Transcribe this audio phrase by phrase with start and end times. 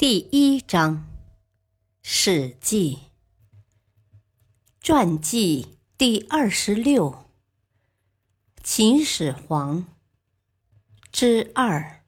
[0.00, 0.96] 第一章，
[2.00, 2.96] 《史记》
[4.80, 7.26] 传记第二十六，
[8.62, 9.84] 秦始皇
[11.12, 12.00] 之二。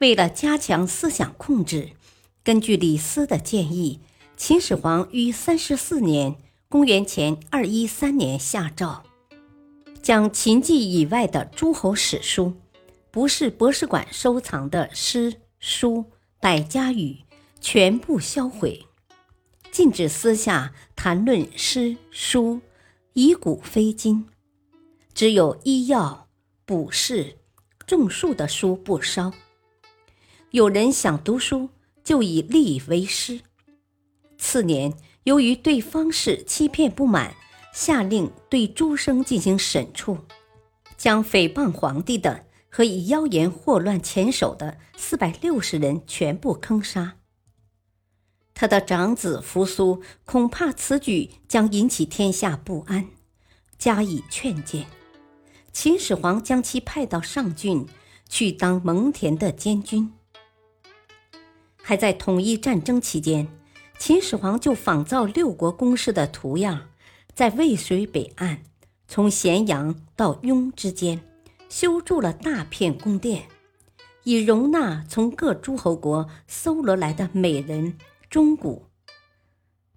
[0.00, 1.92] 为了加强思想控制，
[2.44, 4.00] 根据李斯的建议，
[4.36, 6.36] 秦始皇于三十四年
[6.68, 9.04] （公元前二一三年）下诏，
[10.02, 12.52] 将秦记以外的诸侯史书，
[13.10, 15.40] 不是博士馆收藏的诗。
[15.60, 16.04] 书
[16.40, 17.18] 百家语
[17.60, 18.86] 全部销毁，
[19.72, 22.60] 禁止私下谈论诗书，
[23.14, 24.24] 以古非今。
[25.12, 26.28] 只有医药、
[26.64, 27.36] 卜筮、
[27.88, 29.32] 种树的书不烧。
[30.52, 31.68] 有人想读书，
[32.04, 33.40] 就以吏为师。
[34.36, 37.34] 次年，由于对方式欺骗不满，
[37.74, 40.18] 下令对诸生进行审处，
[40.96, 42.44] 将诽谤皇帝的。
[42.68, 47.16] 和以妖言祸乱前手的四百六十人全部坑杀。
[48.54, 53.06] 他的长子扶苏恐怕此举将引起天下不安，
[53.78, 54.86] 加以劝谏。
[55.72, 57.86] 秦始皇将其派到上郡
[58.28, 60.12] 去当蒙恬的监军。
[61.80, 63.46] 还在统一战争期间，
[63.96, 66.88] 秦始皇就仿造六国公室的图样，
[67.34, 68.62] 在渭水北岸，
[69.06, 71.20] 从咸阳到雍之间。
[71.68, 73.46] 修筑了大片宫殿，
[74.24, 77.98] 以容纳从各诸侯国搜罗来的美人
[78.30, 78.86] 钟鼓。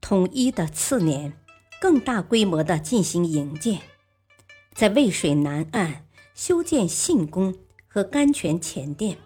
[0.00, 1.32] 统一的次年，
[1.80, 3.80] 更大规模的进行营建，
[4.72, 7.54] 在渭水南岸修建信宫
[7.88, 9.18] 和甘泉前殿。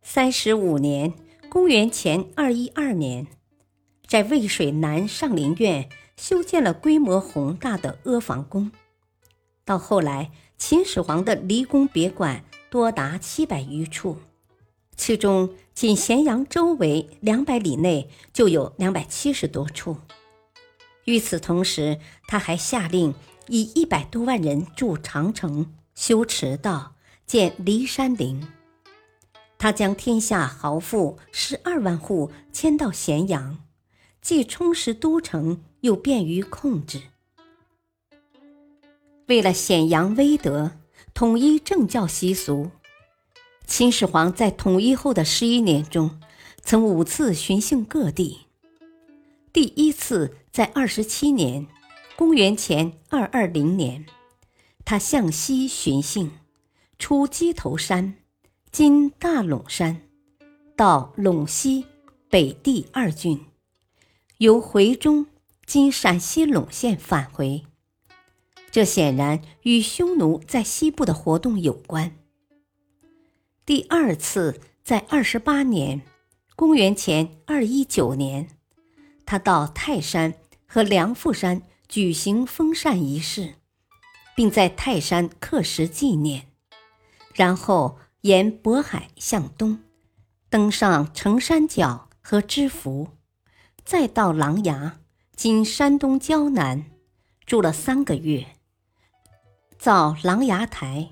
[0.00, 1.12] 三十五年
[1.50, 3.26] （公元前二一二年），
[4.06, 8.70] 在渭水南上林苑修建了规模宏大的阿房宫。
[9.64, 10.30] 到后来。
[10.58, 14.18] 秦始皇的离宫别馆多达七百余处，
[14.96, 19.96] 其中仅咸阳周围两百里内就有两百七十多处。
[21.04, 23.14] 与此同时，他还下令
[23.46, 28.46] 以一百多万人筑长城、修驰道、建骊山陵。
[29.56, 33.58] 他将天下豪富十二万户迁到咸阳，
[34.20, 37.00] 既充实都城，又便于控制。
[39.28, 40.72] 为了显扬威德，
[41.12, 42.70] 统一政教习俗，
[43.66, 46.18] 秦始皇在统一后的十一年中，
[46.62, 48.46] 曾五次巡幸各地。
[49.52, 51.66] 第一次在二十七年
[52.16, 54.06] （公元前二二零年），
[54.86, 56.30] 他向西巡幸，
[56.98, 58.14] 出鸡头山
[58.72, 60.00] （今大陇山），
[60.74, 61.84] 到陇西、
[62.30, 63.44] 北地二郡，
[64.38, 65.26] 由回中
[65.66, 67.66] （今陕西陇县）返回。
[68.70, 72.16] 这显然与匈奴在西部的活动有关。
[73.64, 76.02] 第二次在二十八年
[76.54, 78.48] （公元前二一九年），
[79.26, 80.34] 他到泰山
[80.66, 83.54] 和梁父山举行封禅仪式，
[84.36, 86.48] 并在泰山刻石纪念，
[87.34, 89.80] 然后沿渤海向东，
[90.50, 93.08] 登上成山脚和知府，
[93.84, 94.92] 再到琅琊
[95.34, 96.84] （今山东胶南），
[97.46, 98.57] 住了三个月。
[99.78, 101.10] 造琅琊台，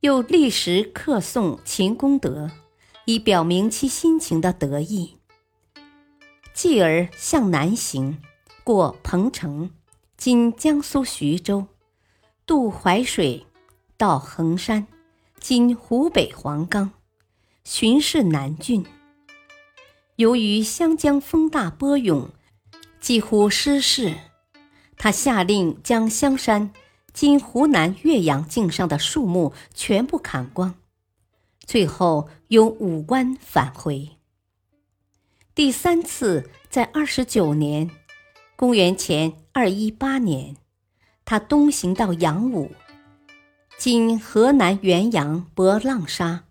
[0.00, 2.50] 又立时刻颂秦功德，
[3.06, 5.16] 以表明其心情的得意。
[6.52, 8.18] 继而向南行，
[8.62, 9.70] 过彭城
[10.18, 11.68] （今江苏徐州），
[12.44, 13.46] 渡淮水，
[13.96, 14.86] 到衡山
[15.40, 16.90] （今湖北黄冈），
[17.64, 18.84] 巡视南郡。
[20.16, 22.28] 由于湘江风大波涌，
[23.00, 24.14] 几乎失事，
[24.98, 26.70] 他下令将香山。
[27.16, 30.74] 今湖南岳阳境上的树木全部砍光，
[31.64, 34.10] 最后由武关返回。
[35.54, 37.90] 第三次在二十九年
[38.54, 40.58] （公元前二一八年），
[41.24, 42.72] 他东行到阳武
[43.78, 46.44] （今河南原阳博浪沙），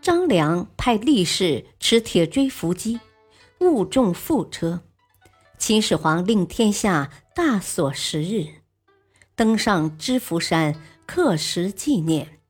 [0.00, 3.00] 张良派力士持铁锥伏击，
[3.60, 4.80] 误中副车，
[5.58, 8.46] 秦始皇令天下大锁十日。
[9.38, 10.74] 登上知福山
[11.06, 12.40] 刻石纪念，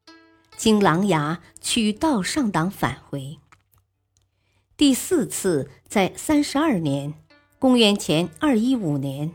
[0.56, 3.36] 经琅琊取道上党返回。
[4.74, 7.12] 第四次在三十二年
[7.60, 9.30] （公元前二一五年），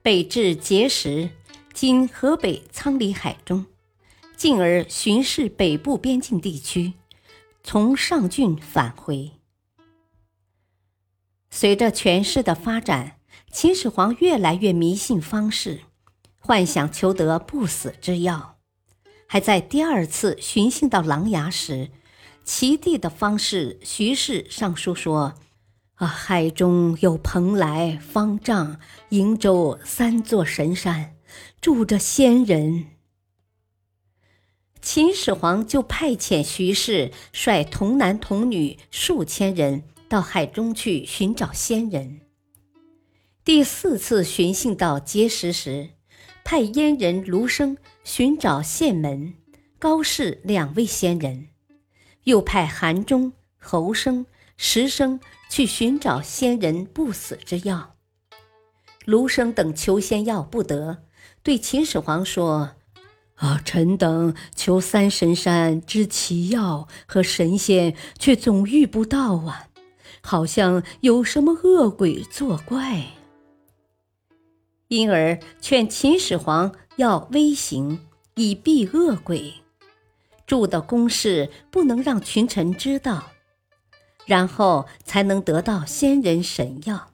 [0.00, 1.28] 北至碣石
[1.74, 3.66] （今河北沧里海中），
[4.34, 6.94] 进而巡视北部边境地区，
[7.62, 9.32] 从上郡返回。
[11.50, 13.18] 随着权势的发展，
[13.52, 15.82] 秦始皇越来越迷信方士，
[16.50, 18.58] 幻想求得不死之药。
[19.28, 21.90] 还在第二次巡幸到琅琊时，
[22.42, 25.34] 齐地的方士徐氏上书说
[25.94, 28.80] ：“啊，海中有蓬莱、方丈、
[29.10, 31.14] 瀛洲三座神山，
[31.60, 32.86] 住着仙人。”
[34.82, 39.84] 秦始皇就派遣徐氏率童男童女数千人。
[40.08, 42.22] 到海中去寻找仙人。
[43.44, 45.90] 第四次寻幸到碣石时，
[46.44, 49.34] 派燕人卢生寻找县门、
[49.78, 51.48] 高氏两位仙人，
[52.24, 54.26] 又派韩忠、侯生、
[54.56, 57.94] 石生去寻找仙人不死之药。
[59.04, 61.04] 卢生等求仙药不得，
[61.42, 62.72] 对秦始皇说
[63.36, 69.68] ：“啊，臣等求三神山之奇药和神仙，却总遇不到啊。”
[70.22, 73.06] 好像有什么恶鬼作怪，
[74.90, 78.00] 因而劝秦始皇要微行
[78.34, 79.54] 以避恶鬼，
[80.48, 83.30] 住的宫室不能让群臣知道，
[84.26, 87.12] 然后才能得到仙人神药。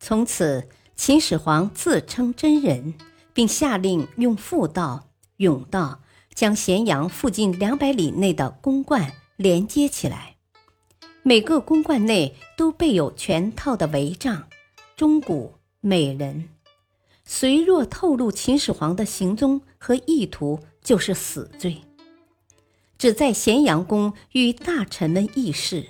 [0.00, 2.94] 从此，秦始皇自称真人，
[3.34, 6.00] 并下令用妇道、甬道
[6.32, 10.36] 将咸阳附近两百里内的宫观连接起来。
[11.22, 14.48] 每个宫观内都备有全套的帷帐、
[14.96, 15.52] 钟鼓、
[15.82, 16.48] 美人，
[17.30, 21.82] 随若透露秦始皇的行踪和意图，就是死罪。
[22.96, 25.88] 只在咸阳宫与大臣们议事，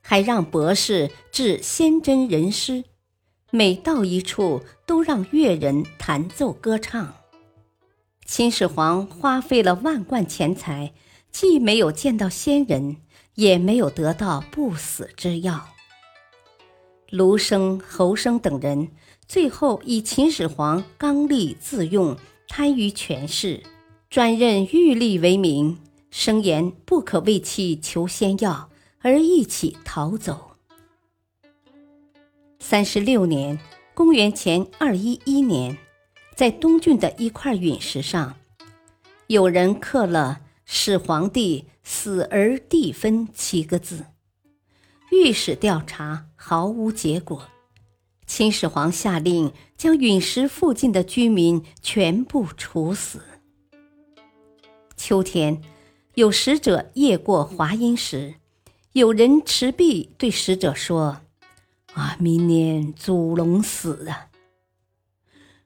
[0.00, 2.82] 还让博士制仙真人诗，
[3.52, 7.14] 每到一处都让乐人弹奏歌唱。
[8.26, 10.92] 秦始皇花费了万贯钱财，
[11.30, 12.96] 既没有见到仙人。
[13.36, 15.68] 也没有得到不死之药。
[17.08, 18.90] 卢生、侯生等人
[19.30, 22.16] 最后以秦始皇刚戾自用、
[22.48, 23.62] 贪于权势、
[24.08, 25.78] 专任欲吏为名，
[26.10, 30.56] 声言不可为其求仙药，而一起逃走。
[32.58, 33.60] 三十六年
[33.94, 35.78] （公元前二一一年），
[36.34, 38.34] 在东郡的一块陨石上，
[39.28, 41.66] 有人刻了“始皇帝”。
[41.84, 44.06] 死而地分七个字，
[45.12, 47.48] 御史调查毫无结果。
[48.32, 53.22] 秦始皇下令将陨石附近的居民全部处死。
[54.96, 55.60] 秋天，
[56.14, 58.36] 有使者夜过华阴时，
[58.92, 61.22] 有人持璧对使者说
[61.94, 64.28] ：“啊，明年祖龙死啊！”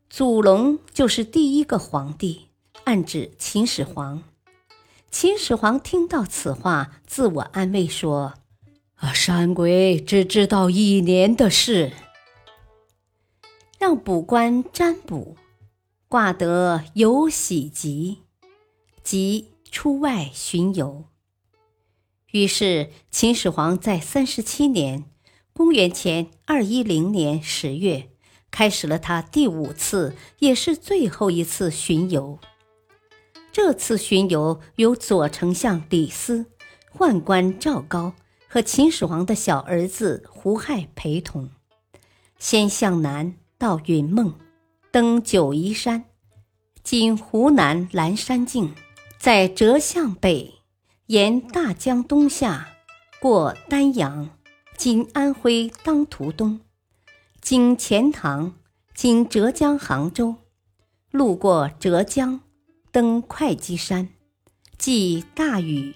[0.08, 2.46] 祖龙就是第一个皇帝，
[2.84, 4.22] 暗指秦始皇。
[5.10, 8.32] 秦始皇听到此话，自我安慰说
[8.96, 11.92] ：“啊，山鬼只知道一年的事。”
[13.78, 15.36] 让卜官占卜，
[16.08, 18.22] 卦得有喜吉，
[19.02, 21.04] 即出外巡游。
[22.32, 25.04] 于是，秦始皇在三十七年
[25.52, 28.10] （公元前二一零年）十月，
[28.50, 32.38] 开始了他第五次，也是最后一次巡游。
[33.52, 36.46] 这次巡游由左丞相李斯、
[36.96, 38.14] 宦官赵高
[38.48, 41.50] 和秦始皇的小儿子胡亥陪同，
[42.38, 44.34] 先向南到云梦，
[44.92, 46.04] 登九嶷山
[46.84, 48.74] （今湖南蓝山境），
[49.18, 50.52] 在浙向北，
[51.06, 52.68] 沿大江东下，
[53.22, 54.28] 过丹阳
[54.76, 56.60] （今安徽当涂东），
[57.40, 58.52] 经钱塘
[58.94, 60.34] （今浙江杭州），
[61.10, 62.42] 路过浙江。
[62.92, 64.10] 登会稽山，
[64.76, 65.94] 即大禹，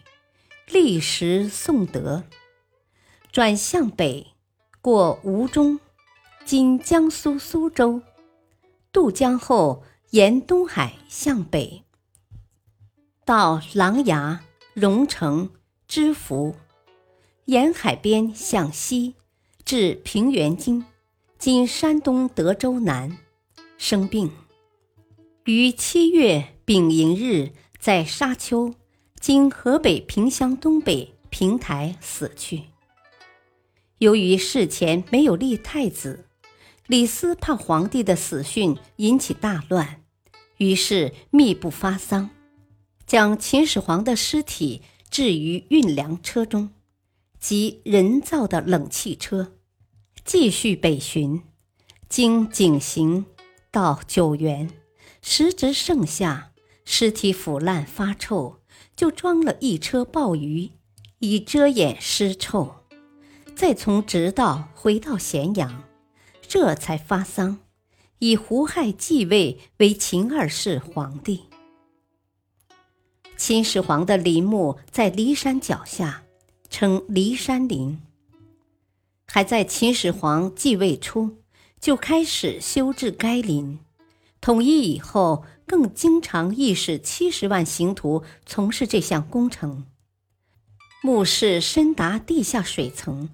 [0.68, 2.24] 历时宋德，
[3.30, 4.28] 转向北，
[4.80, 5.78] 过吴中，
[6.50, 8.00] 今江苏苏州，
[8.90, 11.82] 渡江后沿东海向北，
[13.26, 14.38] 到琅琊、
[14.72, 15.50] 荣城、
[15.86, 16.56] 知府，
[17.44, 19.14] 沿海边向西，
[19.66, 20.86] 至平原津，
[21.38, 23.18] 今山东德州南，
[23.76, 24.32] 生病，
[25.44, 26.54] 于七月。
[26.64, 28.74] 丙寅日，在沙丘
[29.20, 32.62] （今河北平乡东北平台）死去。
[33.98, 36.24] 由于事前没有立太子，
[36.88, 40.02] 李斯怕皇帝的死讯引起大乱，
[40.56, 42.30] 于是密不发丧。
[43.06, 44.80] 将秦始皇的尸体
[45.10, 46.70] 置于运粮车中，
[47.38, 49.52] 即人造的冷气车，
[50.24, 51.42] 继续北巡，
[52.08, 53.26] 经井陉
[53.70, 54.70] 到九原，
[55.20, 56.52] 时值盛夏，
[56.86, 58.60] 尸体腐烂发臭，
[58.96, 60.70] 就装了一车鲍鱼，
[61.18, 62.76] 以遮掩尸臭。
[63.54, 65.84] 再从直道回到咸阳，
[66.48, 67.58] 这才发丧，
[68.20, 71.44] 以胡亥继位为秦二世皇帝。
[73.36, 76.24] 秦始皇的陵墓在骊山脚下，
[76.70, 78.00] 称骊山陵。
[79.26, 81.36] 还在秦始皇继位初，
[81.78, 83.80] 就开始修治该陵。
[84.40, 89.84] 统一以后，更经常意使七十万刑徒从事这项工程。
[91.02, 93.28] 墓室深达地下水层。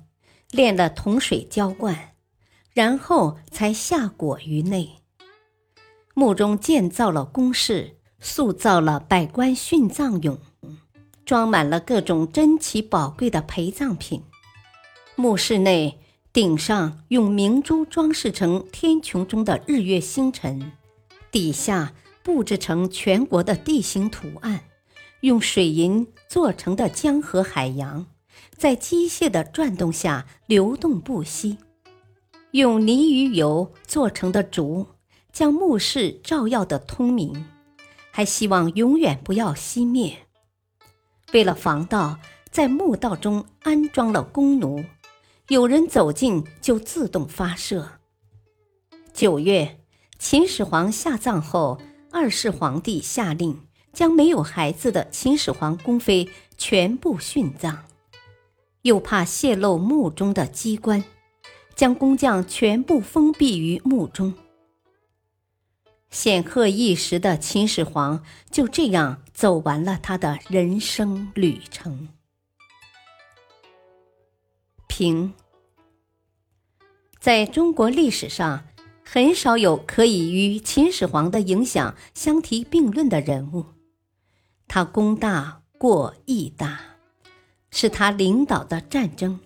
[0.51, 2.14] 炼了铜水浇灌，
[2.75, 4.91] 然后才下椁于内。
[6.13, 10.39] 墓中建造了宫室，塑造了百官殉葬俑，
[11.25, 14.23] 装满了各种珍奇宝贵的陪葬品。
[15.17, 16.01] 墓室内
[16.33, 20.73] 顶上用明珠装饰成天穹中的日月星辰，
[21.31, 24.65] 底下布置成全国的地形图案，
[25.21, 28.07] 用水银做成的江河海洋。
[28.57, 31.59] 在机械的转动下流动不息，
[32.55, 34.87] 用泥鱼油做成的烛
[35.33, 37.47] 将墓室照耀得通明，
[38.13, 40.19] 还希望永远不要熄灭。
[41.33, 42.21] 为了防盗，
[42.53, 44.85] 在墓道中安装了弓弩，
[45.49, 47.99] 有人走近就自动发射。
[49.13, 49.81] 九月，
[50.21, 51.81] 秦始皇下葬后，
[52.13, 57.87] 二世皇帝下令将没有孩子的秦始皇宫妃全部殉葬。
[58.83, 61.03] 又怕泄露墓中的机关，
[61.75, 64.35] 将工匠全部封闭于墓中。
[66.11, 72.09] 显赫一时的秦始皇就这样走完了他的人生旅程。
[74.87, 75.35] 平，
[77.19, 78.65] 在中国历史上，
[79.05, 83.67] 很少有可以与秦始皇的影响相提并论的人物。
[84.69, 86.81] 他功大过义大。
[87.77, 89.41] 是他领导的战争，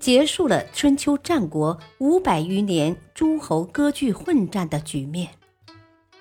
[0.00, 5.30] 结束了春秋战国五百余年诸侯割据混战的局面，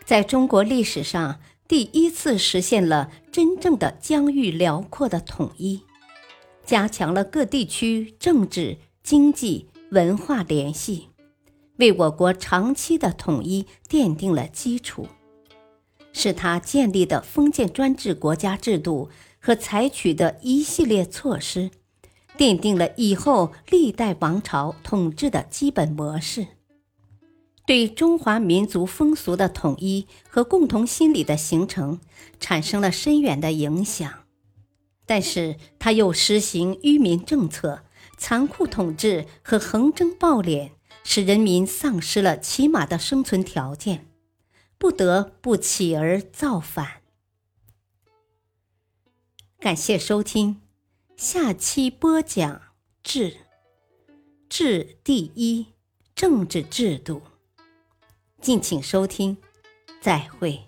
[0.03, 5.83] 在中国历史上第一次实现了真正的疆域辽阔的统一，
[6.65, 11.09] 加强了各地区政治、经济、文化联系，
[11.77, 15.07] 为我国长期的统一奠定了基础。
[16.11, 19.09] 是他建立的封建专制国家制度。
[19.39, 21.71] 和采取的一系列措施，
[22.37, 26.47] 奠定了以后历代王朝统治的基本模式，
[27.65, 31.99] 对中华民族风俗的统一和共同心理的形成
[32.39, 34.25] 产生了深远的影响。
[35.05, 37.83] 但是，他又实行愚民政策、
[38.17, 40.71] 残酷统治和横征暴敛，
[41.03, 44.05] 使人民丧失了起码的生存条件，
[44.77, 47.01] 不得不起而造反。
[49.59, 50.61] 感谢收听，
[51.17, 52.61] 下期播讲
[53.01, 53.37] 治，
[54.47, 55.65] 治第一
[56.13, 57.23] 政治制度，
[58.39, 59.35] 敬请收听，
[59.99, 60.66] 再会。